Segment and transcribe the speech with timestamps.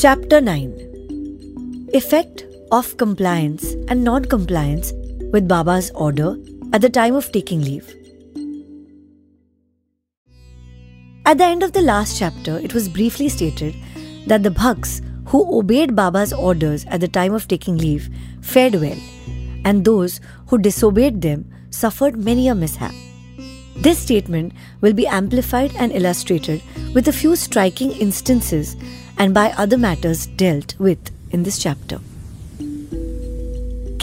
[0.00, 4.94] Chapter 9 Effect of compliance and non compliance
[5.30, 6.38] with Baba's order
[6.72, 7.86] at the time of taking leave.
[11.26, 13.76] At the end of the last chapter, it was briefly stated
[14.26, 18.08] that the Bhaktas who obeyed Baba's orders at the time of taking leave
[18.40, 18.96] fared well,
[19.66, 22.94] and those who disobeyed them suffered many a mishap.
[23.76, 26.62] This statement will be amplified and illustrated
[26.94, 28.76] with a few striking instances
[29.22, 31.98] and by other matters dealt with in this chapter.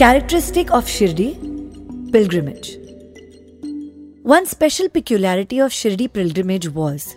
[0.02, 1.30] Characteristic of Shirdi
[2.12, 2.68] Pilgrimage
[4.34, 7.16] One special peculiarity of Shirdi pilgrimage was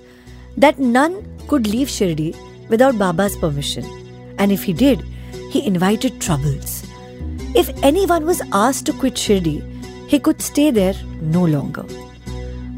[0.58, 1.14] that none
[1.48, 2.30] could leave Shirdi
[2.70, 3.86] without Baba's permission,
[4.40, 5.05] and if he did,
[5.52, 6.84] he invited troubles.
[7.54, 9.58] If anyone was asked to quit Shirdi,
[10.08, 10.96] he could stay there
[11.38, 11.86] no longer.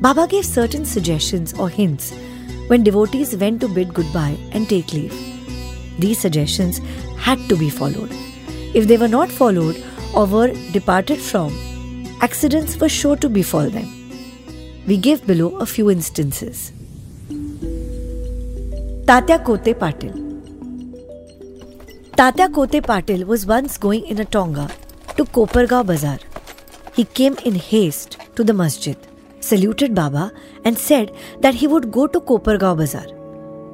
[0.02, 2.12] Baba gave certain suggestions or hints
[2.68, 5.14] when devotees went to bid goodbye and take leave.
[6.00, 6.80] These suggestions
[7.18, 8.12] had to be followed.
[8.74, 9.84] If they were not followed
[10.16, 11.52] or were departed from,
[12.22, 13.88] accidents were sure to befall them.
[14.88, 16.72] We give below a few instances.
[19.06, 20.14] Tatya Kote Patil
[22.18, 24.70] Tatya Kote Patil was once going in a tonga
[25.18, 26.20] to Kopargaon Bazaar.
[26.96, 28.98] He came in haste to the masjid
[29.50, 30.32] saluted Baba,
[30.64, 33.08] and said that he would go to Kopargaon Bazaar.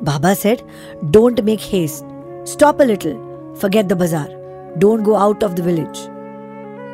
[0.01, 0.63] Baba said,
[1.11, 2.05] Don't make haste.
[2.43, 3.17] Stop a little.
[3.55, 4.29] Forget the bazaar.
[4.77, 5.99] Don't go out of the village.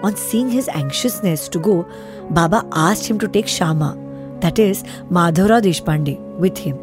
[0.04, 1.88] On seeing his anxiousness to go,
[2.32, 3.98] Baba asked him to take Shama,
[4.40, 6.80] that is, Madhavrao Deshpande, with him.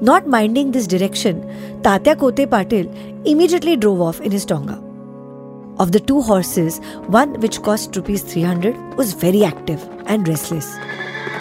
[0.00, 1.42] Not minding this direction,
[1.82, 2.88] Tatya Kote Patil
[3.26, 4.82] immediately drove off in his tonga.
[5.82, 10.76] Of the two horses, one which cost rupees 300 was very active and restless.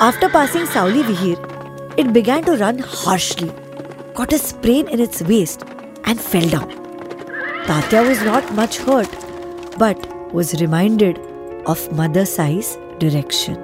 [0.05, 1.37] After passing Sauli Vihir,
[1.95, 3.51] it began to run harshly,
[4.15, 5.61] got a sprain in its waist,
[6.05, 6.71] and fell down.
[7.67, 9.15] Tatya was not much hurt,
[9.77, 11.19] but was reminded
[11.67, 13.57] of Mother Sai's direction.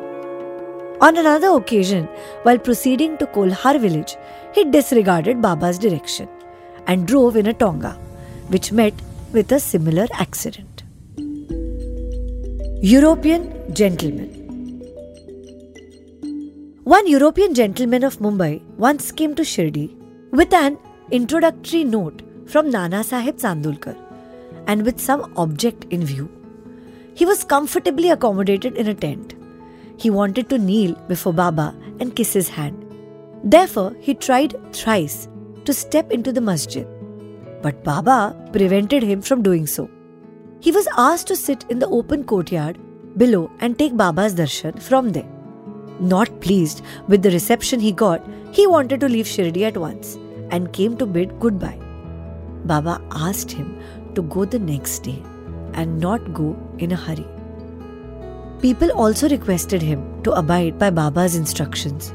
[1.01, 2.07] On another occasion,
[2.44, 4.16] while proceeding to Kolhar village,
[4.53, 6.30] he disregarded Baba's direction
[6.85, 7.97] and drove in a tonga,
[8.50, 8.94] which met
[9.34, 10.76] with a similar accident.
[12.81, 14.29] European Gentleman
[16.83, 19.95] One European gentleman of Mumbai once came to Shirdi
[20.31, 20.77] with an
[21.11, 23.95] introductory note from Nana Sahib Chandorkar
[24.67, 26.29] and with some object in view.
[27.15, 29.33] He was comfortably accommodated in a tent.
[29.97, 32.85] He wanted to kneel before Baba and kiss his hand.
[33.44, 35.27] Therefore, he tried thrice
[35.65, 36.88] to step into the masjid
[37.61, 39.89] but Baba prevented him from doing so.
[40.59, 42.78] He was asked to sit in the open courtyard
[43.18, 45.29] below and take Baba's darshan from there.
[46.00, 50.16] Not pleased with the reception he got, he wanted to leave Shirdi at once
[50.51, 51.79] and came to bid goodbye.
[52.66, 53.81] Baba asked him
[54.16, 55.22] to go the next day
[55.73, 57.25] and not go in a hurry.
[58.62, 62.13] People also requested him to abide by Baba's instructions.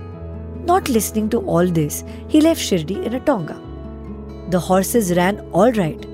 [0.64, 3.60] Not listening to all this, he left Shirdi in a tonga.
[4.50, 6.04] The horses ran all right,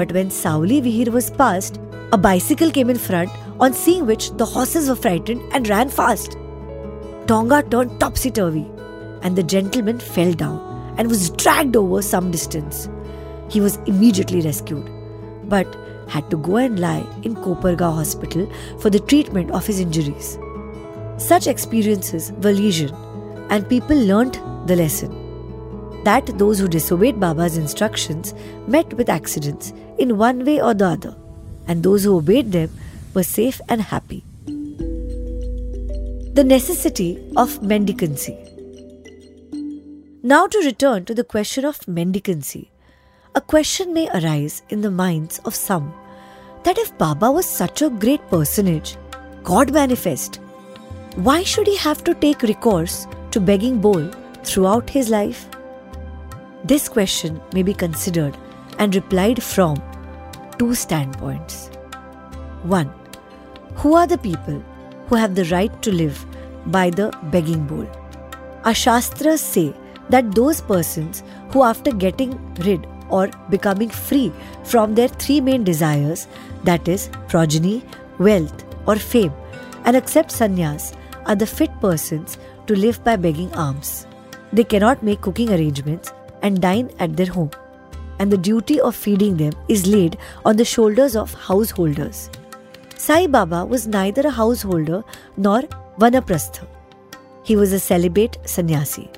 [0.00, 1.78] but when Sauli Vihir was passed,
[2.10, 3.30] a bicycle came in front,
[3.64, 6.38] on seeing which the horses were frightened and ran fast.
[7.26, 8.64] Tonga turned topsy turvy,
[9.20, 12.88] and the gentleman fell down and was dragged over some distance.
[13.50, 14.90] He was immediately rescued,
[15.50, 15.76] but
[16.08, 20.38] had to go and lie in Kopargaon hospital for the treatment of his injuries.
[21.18, 22.94] Such experiences were legion,
[23.50, 25.19] and people learnt the lesson
[26.04, 28.34] that those who disobeyed Baba's instructions
[28.66, 31.16] met with accidents in one way or the other,
[31.66, 32.70] and those who obeyed them
[33.14, 34.24] were safe and happy.
[36.34, 38.36] The necessity of mendicancy.
[40.22, 42.70] Now, to return to the question of mendicancy,
[43.34, 45.92] a question may arise in the minds of some
[46.64, 48.96] that if Baba was such a great personage,
[49.42, 50.40] God manifest,
[51.16, 54.10] why should he have to take recourse to begging bowl
[54.44, 55.48] throughout his life?
[56.62, 58.36] This question may be considered
[58.78, 59.82] and replied from
[60.58, 61.68] two standpoints.
[62.64, 62.92] 1.
[63.76, 64.62] Who are the people
[65.08, 66.24] who have the right to live
[66.66, 67.88] by the begging bowl?
[68.64, 69.74] Our Shastras say
[70.10, 74.30] that those persons who, after getting rid or becoming free
[74.64, 76.26] from their three main desires,
[76.64, 77.82] that is, progeny,
[78.18, 79.32] wealth, or fame,
[79.86, 82.36] and accept sannyas, are the fit persons
[82.66, 84.06] to live by begging alms.
[84.52, 87.50] They cannot make cooking arrangements and dine at their home,
[88.18, 92.30] and the duty of feeding them is laid on the shoulders of householders.
[92.96, 95.02] Sai Baba was neither a householder
[95.36, 95.62] nor
[95.98, 96.66] vanaprastha.
[97.42, 99.10] He was a celibate sannyasi,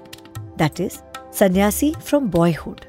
[0.57, 2.87] that is, sannyasi from boyhood.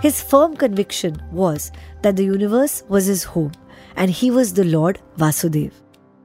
[0.00, 1.70] His firm conviction was
[2.02, 3.52] that the universe was his home
[3.96, 5.72] and he was the Lord Vasudev,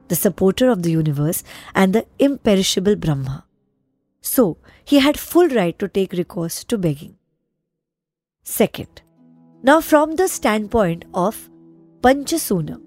[0.08, 1.44] the supporter of the universe
[1.74, 3.44] and the imperishable Brahma.
[4.22, 7.16] So, he had full right to take recourse to begging.
[8.50, 9.02] Second,
[9.62, 11.48] now from the standpoint of
[12.00, 12.80] Panchasuna,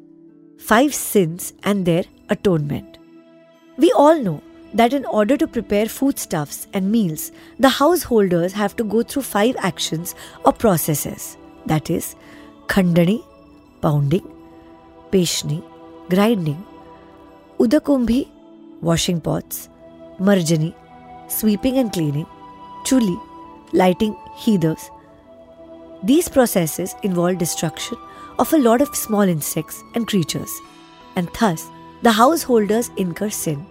[0.59, 2.97] five sins and their atonement.
[3.77, 4.43] We all know
[4.73, 9.55] that in order to prepare foodstuffs and meals, the householders have to go through five
[9.57, 12.17] actions or processes that is,
[12.67, 13.23] khandani,
[13.79, 14.27] pounding,
[15.11, 15.63] peshni,
[16.09, 16.61] grinding,
[17.57, 18.27] udakumbhi,
[18.81, 19.69] washing pots,
[20.19, 20.73] marjani,
[21.29, 22.27] sweeping and cleaning,
[22.83, 23.17] chuli,
[23.71, 24.89] lighting heathers.
[26.03, 27.97] These processes involve destruction
[28.39, 30.51] of a lot of small insects and creatures,
[31.15, 31.65] and thus
[32.01, 33.65] the householders incur sin.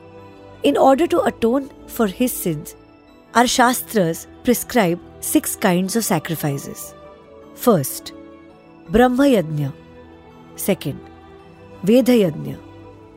[0.62, 2.74] In order to atone for his sins,
[3.34, 6.94] our Shastras prescribe six kinds of sacrifices.
[7.54, 8.12] First,
[8.88, 9.72] Brahma Yajna.
[10.56, 11.00] Second,
[11.82, 12.58] Veda Yajna,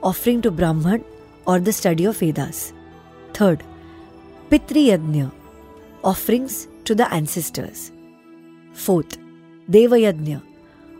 [0.01, 1.03] offering to Brahman
[1.45, 2.73] or the study of Vedas.
[3.33, 3.63] Third,
[4.49, 5.31] Pitri Yajna,
[6.03, 7.91] offerings to the ancestors.
[8.75, 9.17] Fourth,
[9.69, 10.41] Deva Yajna,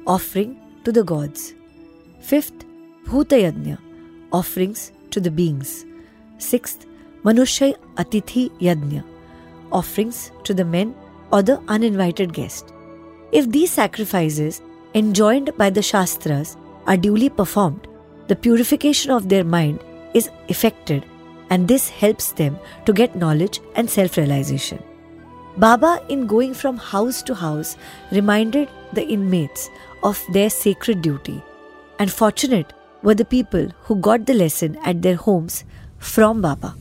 [0.07, 1.53] offering to the gods.
[2.21, 2.65] Fifth,
[3.05, 3.77] Bhuta Yajna,
[4.31, 5.85] offerings to the beings.
[6.37, 6.85] Sixth,
[7.23, 9.03] Manushya Atithi Yajna,
[9.71, 10.95] offerings to the men
[11.31, 12.73] or the uninvited guest.
[13.33, 14.61] If these sacrifices,
[14.93, 16.55] enjoined by the Shastras,
[16.87, 17.87] are duly performed,
[18.27, 19.79] the purification of their mind
[20.13, 21.05] is effected,
[21.49, 24.81] and this helps them to get knowledge and self realization.
[25.57, 27.77] Baba, in going from house to house,
[28.11, 29.69] reminded the inmates
[30.03, 31.41] of their sacred duty,
[31.97, 32.73] and fortunate
[33.03, 35.63] were the people who got the lesson at their homes
[35.97, 36.75] from Baba.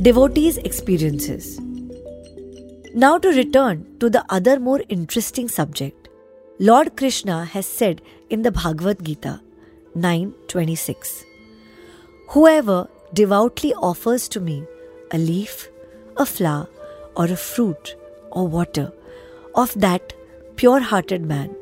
[0.00, 1.58] Devotees' experiences.
[2.94, 6.08] Now, to return to the other more interesting subject,
[6.60, 8.00] Lord Krishna has said
[8.30, 9.40] in the Bhagavad Gita
[9.96, 11.24] 9:26,
[12.28, 14.64] Whoever devoutly offers to me
[15.10, 15.68] a leaf,
[16.18, 16.68] a flower,
[17.16, 17.94] or a fruit
[18.30, 18.92] or water
[19.54, 20.12] of that
[20.56, 21.54] pure hearted man,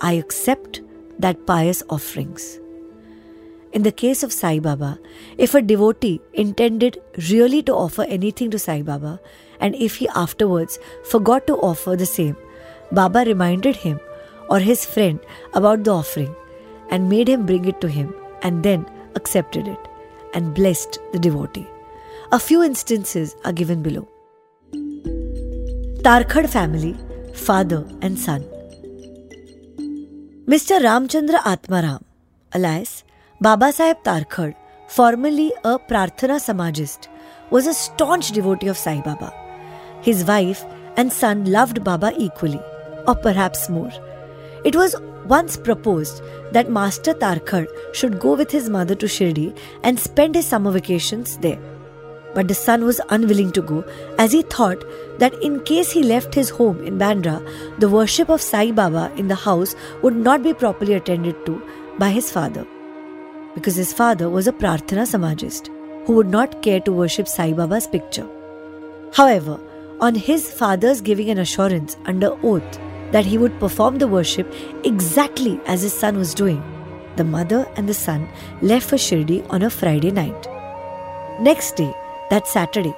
[0.00, 0.80] I accept
[1.18, 2.60] that pious offerings.
[3.72, 4.98] In the case of Sai Baba,
[5.36, 9.20] if a devotee intended really to offer anything to Sai Baba,
[9.60, 12.36] and if he afterwards forgot to offer the same,
[12.92, 13.98] Baba reminded him
[14.48, 15.18] or his friend
[15.54, 16.34] about the offering
[16.90, 18.86] and made him bring it to him and then
[19.16, 19.88] accepted it
[20.34, 21.66] and blessed the devotee.
[22.32, 24.08] A few instances are given below.
[26.02, 26.96] Tarkhad family,
[27.34, 28.42] father and son.
[30.46, 30.80] Mr.
[30.80, 32.02] Ramchandra Atmaram,
[32.54, 33.04] alias
[33.40, 34.54] Baba Sahib Tarkhad,
[34.88, 37.08] formerly a Prarthana Samajist,
[37.50, 39.32] was a staunch devotee of Sai Baba.
[40.00, 40.64] His wife
[40.96, 42.60] and son loved Baba equally,
[43.06, 43.92] or perhaps more.
[44.64, 46.22] It was once proposed
[46.52, 51.36] that Master Tarkhad should go with his mother to Shirdi and spend his summer vacations
[51.38, 51.60] there.
[52.34, 53.84] But the son was unwilling to go
[54.18, 54.84] as he thought
[55.18, 57.40] that in case he left his home in Bandra,
[57.78, 61.62] the worship of Sai Baba in the house would not be properly attended to
[61.98, 62.66] by his father
[63.54, 65.68] because his father was a Prarthana Samajist
[66.06, 68.26] who would not care to worship Sai Baba's picture.
[69.12, 69.58] However,
[70.00, 72.80] on his father's giving an assurance under oath
[73.12, 74.52] that he would perform the worship
[74.84, 76.62] exactly as his son was doing,
[77.16, 78.28] the mother and the son
[78.60, 80.48] left for Shirdi on a Friday night.
[81.40, 81.94] Next day,
[82.30, 82.94] that Saturday,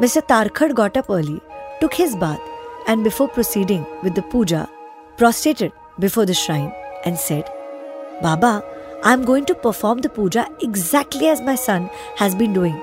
[0.00, 0.22] Mr.
[0.22, 1.40] Tarkhad got up early,
[1.80, 2.40] took his bath,
[2.86, 4.68] and before proceeding with the puja,
[5.16, 6.72] prostrated before the shrine
[7.04, 7.48] and said,
[8.22, 8.62] Baba,
[9.02, 12.80] I am going to perform the puja exactly as my son has been doing.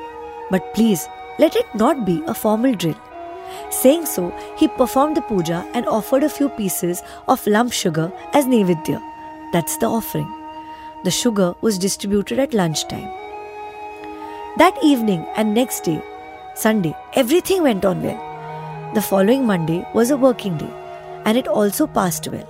[0.50, 1.08] But please,
[1.40, 3.00] let it not be a formal drill.
[3.70, 8.46] Saying so, he performed the puja and offered a few pieces of lump sugar as
[8.46, 9.02] Naivedya.
[9.52, 10.32] That's the offering.
[11.04, 13.21] The sugar was distributed at lunchtime.
[14.58, 16.02] That evening and next day,
[16.56, 18.92] Sunday, everything went on well.
[18.94, 20.74] The following Monday was a working day
[21.26, 22.48] and it also passed well.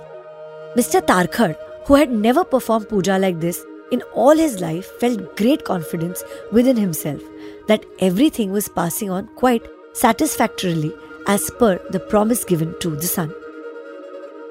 [0.76, 1.00] Mr.
[1.00, 1.56] Tarkhad
[1.86, 6.76] who had never performed puja like this in all his life, felt great confidence within
[6.76, 7.20] himself
[7.68, 10.92] that everything was passing on quite satisfactorily
[11.26, 13.34] as per the promise given to the son.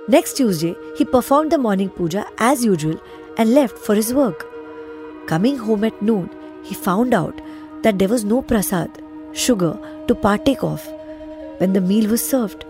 [0.08, 3.02] Next Tuesday, he performed the morning puja as usual
[3.38, 4.46] and left for his work.
[5.28, 6.30] Coming home at noon,
[6.64, 7.42] he found out
[7.84, 8.90] that there was no prasad,
[9.34, 9.78] sugar,
[10.08, 10.86] to partake of
[11.58, 12.66] when the meal was served.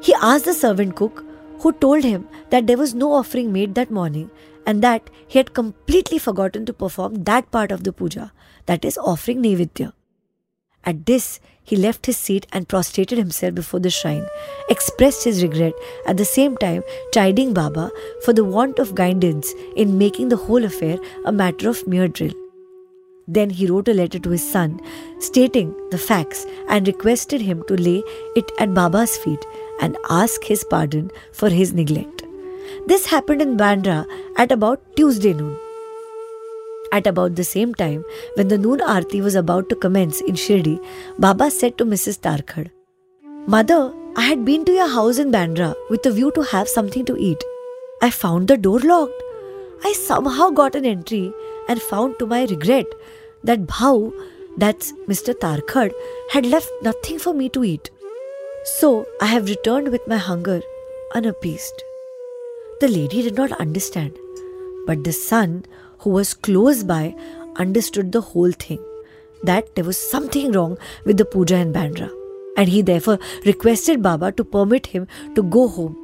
[0.00, 1.24] He asked the servant cook
[1.60, 4.30] who told him that there was no offering made that morning
[4.66, 8.32] and that he had completely forgotten to perform that part of the puja,
[8.66, 9.92] that is, offering Naivedya.
[10.84, 14.26] At this, he left his seat and prostrated himself before the shrine,
[14.68, 15.74] expressed his regret,
[16.06, 16.82] at the same time
[17.12, 17.90] chiding Baba
[18.24, 22.32] for the want of guidance in making the whole affair a matter of mere drill.
[23.36, 24.80] Then he wrote a letter to his son,
[25.20, 28.02] stating the facts and requested him to lay
[28.34, 29.44] it at Baba's feet
[29.80, 32.24] and ask his pardon for his neglect.
[32.86, 34.04] This happened in Bandra
[34.36, 35.56] at about Tuesday noon.
[36.92, 40.76] At about the same time, when the noon arti was about to commence in Shirdi,
[41.18, 42.18] Baba said to Mrs.
[42.26, 42.70] Tarkhad,
[43.46, 47.04] Mother, I had been to your house in Bandra with a view to have something
[47.04, 47.44] to eat.
[48.02, 49.22] I found the door locked.
[49.84, 51.32] I somehow got an entry
[51.68, 52.86] and found to my regret
[53.44, 54.12] that Bhau,
[54.56, 55.34] that's Mr.
[55.34, 55.92] Tarkhad,
[56.30, 57.90] had left nothing for me to eat.
[58.64, 60.60] So I have returned with my hunger
[61.14, 61.82] unappeased.
[62.80, 64.18] The lady did not understand,
[64.86, 65.64] but the son,
[65.98, 67.14] who was close by,
[67.56, 68.82] understood the whole thing
[69.42, 72.10] that there was something wrong with the puja in Bandra,
[72.56, 75.96] and he therefore requested Baba to permit him to go home.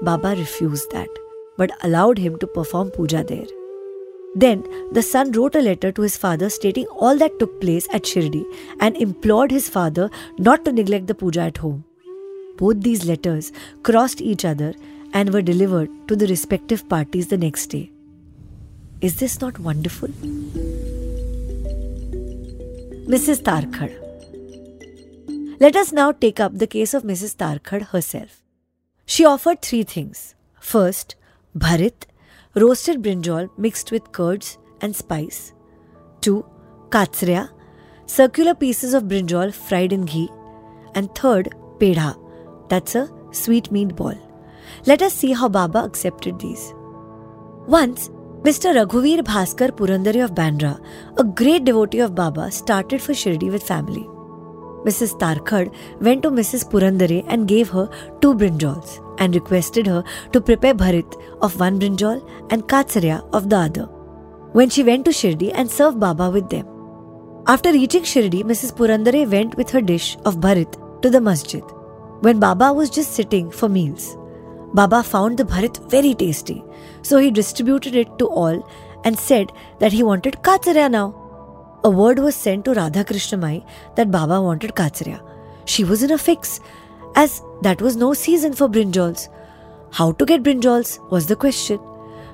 [0.00, 1.08] Baba refused that,
[1.56, 3.46] but allowed him to perform puja there.
[4.34, 8.04] Then the son wrote a letter to his father stating all that took place at
[8.04, 8.44] Shirdi
[8.80, 11.84] and implored his father not to neglect the puja at home.
[12.56, 14.74] Both these letters crossed each other
[15.12, 17.90] and were delivered to the respective parties the next day.
[19.00, 20.08] Is this not wonderful?
[23.14, 23.42] Mrs.
[23.42, 23.98] Tarkhad.
[25.60, 27.36] Let us now take up the case of Mrs.
[27.36, 28.42] Tarkhad herself.
[29.04, 30.34] She offered three things.
[30.60, 31.16] First,
[31.56, 32.06] bharit,
[32.54, 35.52] roasted brinjal mixed with curds and spice.
[36.20, 36.44] 2.
[36.90, 37.50] Katsria,
[38.06, 40.30] circular pieces of brinjal fried in ghee.
[40.94, 42.16] And third, pedha,
[42.68, 44.14] that's a sweet meat ball.
[44.86, 46.74] Let us see how Baba accepted these.
[47.66, 48.10] Once,
[48.42, 48.74] Mr.
[48.74, 50.78] Raghuveer Bhaskar Purandare of Bandra,
[51.16, 54.08] a great devotee of Baba, started for Shirdi with family.
[54.84, 55.16] Mrs.
[55.18, 56.68] Tarkhad went to Mrs.
[56.68, 57.88] Purandare and gave her
[58.20, 63.56] two brinjals and requested her to prepare bharit of one brinjal and katsarya of the
[63.56, 63.84] other.
[64.52, 66.66] When she went to Shirdi and served Baba with them.
[67.46, 68.74] After reaching Shirdi, Mrs.
[68.76, 71.62] Purandare went with her dish of bharit to the masjid.
[72.20, 74.16] When Baba was just sitting for meals,
[74.74, 76.64] Baba found the bharit very tasty,
[77.02, 78.68] so he distributed it to all
[79.04, 81.21] and said that he wanted katsarya now.
[81.84, 83.64] A word was sent to Radha Krishnamai
[83.96, 85.20] that Baba wanted katsarya.
[85.64, 86.60] She was in a fix
[87.16, 89.28] as that was no season for brinjals.
[89.90, 91.78] How to get brinjals was the question.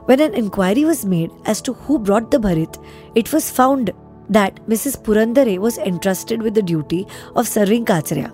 [0.05, 2.77] When an inquiry was made as to who brought the bharit,
[3.15, 3.91] it was found
[4.29, 5.03] that Mrs.
[5.03, 8.31] Purandare was entrusted with the duty of serving kacharya.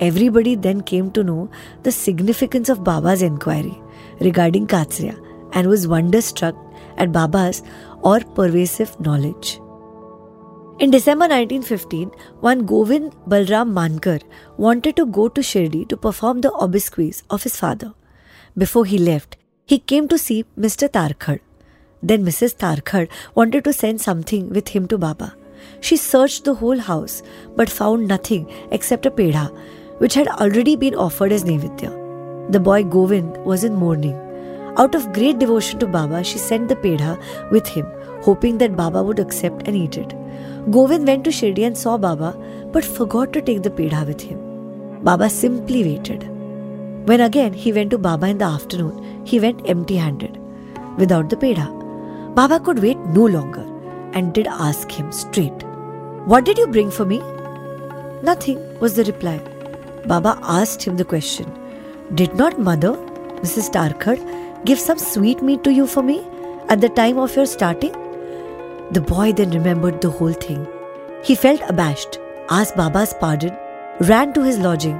[0.00, 1.50] Everybody then came to know
[1.82, 3.78] the significance of Baba's inquiry
[4.20, 5.22] regarding kacharya
[5.52, 6.56] and was wonderstruck
[6.96, 7.62] at Baba's
[8.00, 9.60] or pervasive knowledge.
[10.78, 14.20] In December 1915, one Govind Balram Mankar
[14.58, 17.94] wanted to go to Shirdi to perform the obsequies of his father.
[18.58, 20.86] Before he left, he came to see Mr.
[20.86, 21.40] Tarkhad.
[22.02, 22.56] Then Mrs.
[22.56, 25.34] Tarkhad wanted to send something with him to Baba.
[25.80, 27.22] She searched the whole house
[27.56, 29.46] but found nothing except a pedha,
[29.96, 32.52] which had already been offered as Naivedya.
[32.52, 34.14] The boy Govind was in mourning.
[34.76, 37.18] Out of great devotion to Baba, she sent the pedha
[37.50, 37.86] with him,
[38.20, 40.14] hoping that Baba would accept and eat it.
[40.70, 42.36] Govind went to Shirdi and saw Baba
[42.72, 44.38] but forgot to take the pedha with him.
[45.02, 46.28] Baba simply waited.
[47.06, 50.40] When again he went to Baba in the afternoon, he went empty handed,
[50.96, 51.66] without the pedha.
[52.34, 53.64] Baba could wait no longer
[54.12, 55.62] and did ask him straight,
[56.24, 57.18] What did you bring for me?
[58.22, 59.38] Nothing was the reply.
[60.06, 61.46] Baba asked him the question,
[62.14, 62.94] Did not mother,
[63.44, 63.70] Mrs.
[63.70, 66.26] Tarkhad, give some sweet meat to you for me
[66.68, 67.94] at the time of your starting?
[68.92, 70.66] The boy then remembered the whole thing.
[71.24, 72.18] He felt abashed,
[72.50, 73.56] asked Baba's pardon,
[74.00, 74.98] ran to his lodging,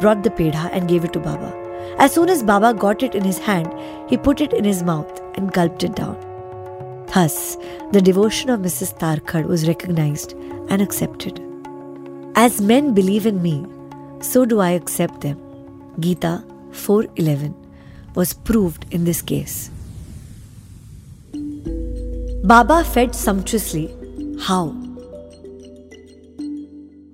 [0.00, 1.52] brought the pedha and gave it to Baba.
[1.98, 3.72] As soon as Baba got it in his hand,
[4.08, 6.16] he put it in his mouth and gulped it down.
[7.14, 7.56] Thus,
[7.92, 8.98] the devotion of Mrs.
[8.98, 10.32] Tarkhad was recognized
[10.70, 11.40] and accepted.
[12.34, 13.66] As men believe in me,
[14.20, 15.38] so do I accept them.
[16.00, 17.54] Gita 4:11
[18.14, 19.70] was proved in this case.
[22.50, 23.86] Baba fed sumptuously.
[24.40, 24.66] How?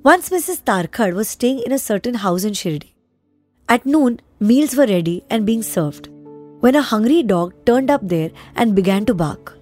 [0.08, 0.58] Once Mrs.
[0.62, 2.90] Tarkhad was staying in a certain house in Shirdi.
[3.66, 6.10] At noon, meals were ready and being served.
[6.60, 9.56] When a hungry dog turned up there and began to bark,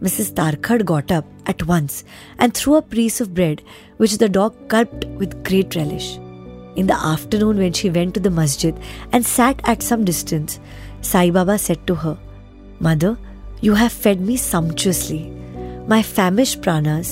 [0.00, 0.32] Mrs.
[0.34, 2.04] Tarkhad got up at once
[2.38, 3.64] and threw a piece of bread
[3.96, 6.18] which the dog gulped with great relish.
[6.76, 8.78] In the afternoon, when she went to the masjid
[9.10, 10.60] and sat at some distance,
[11.00, 12.16] Sai Baba said to her,
[12.78, 13.18] Mother,
[13.66, 15.22] you have fed me sumptuously.
[15.92, 17.08] My famished pranas,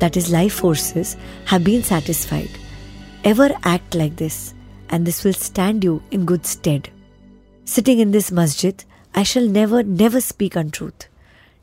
[0.00, 2.50] that is, life forces, have been satisfied.
[3.24, 4.52] Ever act like this,
[4.90, 6.90] and this will stand you in good stead.
[7.64, 8.84] Sitting in this masjid,
[9.14, 11.08] I shall never, never speak untruth.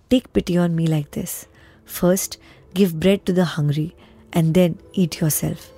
[0.10, 1.46] Take pity on me like this.
[1.86, 2.40] First,
[2.74, 3.96] give bread to the hungry,
[4.32, 5.72] and then eat yourself.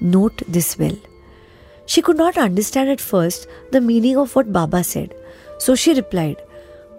[0.00, 0.98] Note this well.
[1.84, 5.14] She could not understand at first the meaning of what Baba said,
[5.58, 6.40] so she replied,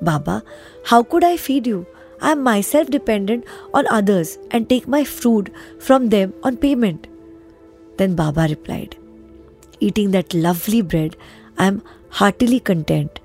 [0.02, 0.44] Baba,
[0.86, 1.86] how could I feed you?
[2.22, 7.08] I am myself dependent on others and take my food from them on payment.
[7.98, 8.98] Then Baba replied,
[9.80, 11.16] Eating that lovely bread,
[11.58, 13.20] I am heartily content,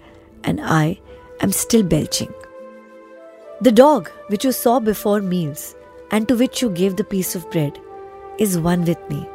[0.45, 1.01] and I
[1.41, 2.33] am still belching.
[3.61, 5.75] The dog which you saw before meals,
[6.11, 7.81] and to which you gave the piece of bread,
[8.39, 9.29] is one with me.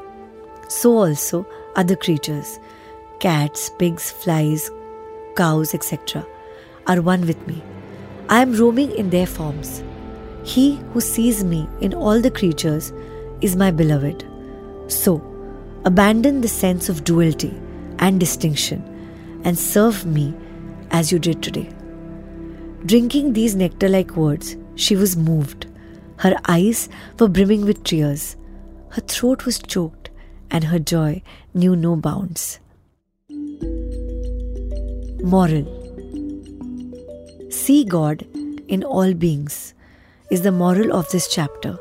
[0.68, 2.60] So also other creatures
[3.20, 4.72] cats, pigs, flies,
[5.36, 6.26] cows, etc.,
[6.90, 7.62] are one with me.
[8.28, 9.84] I am roaming in their forms.
[10.44, 12.92] He who sees me in all the creatures
[13.42, 14.26] is my beloved.
[14.88, 15.22] So,
[15.86, 17.54] abandon the sense of duality
[18.00, 18.84] and distinction
[19.44, 20.34] and serve me
[20.92, 21.70] as you did today.
[22.86, 25.68] Drinking these nectar like words, she was moved.
[26.18, 28.36] Her eyes were brimming with tears.
[28.90, 30.10] Her throat was choked,
[30.50, 31.22] and her joy
[31.54, 32.60] knew no bounds.
[35.22, 35.79] Moral
[37.70, 38.26] See God
[38.68, 39.76] in all beings
[40.32, 41.78] is the moral of this chapter.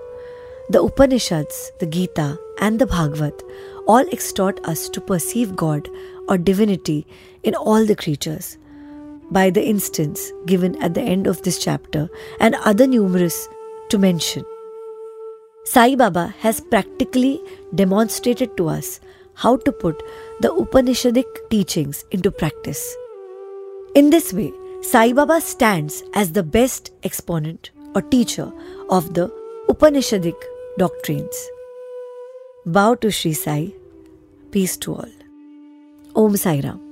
[0.69, 3.43] The Upanishads, the Gita, and the Bhagavat
[3.87, 5.89] all exhort us to perceive God
[6.29, 7.07] or divinity
[7.43, 8.59] in all the creatures.
[9.31, 13.49] By the instance given at the end of this chapter and other numerous
[13.89, 14.45] to mention,
[15.65, 17.41] Sai Baba has practically
[17.75, 19.01] demonstrated to us
[19.33, 20.03] how to put
[20.41, 22.95] the Upanishadic teachings into practice.
[23.95, 28.51] In this way, Sai Baba stands as the best exponent or teacher
[28.91, 29.29] of the
[29.69, 30.37] Upanishadic
[30.79, 31.37] doctrines.
[32.65, 33.73] Bow to Sri Sai.
[34.51, 35.11] Peace to all.
[36.15, 36.88] Om Sai Ram.